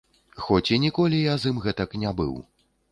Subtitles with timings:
[0.45, 2.35] Хоць і ніколі я з ім гэтак не быў.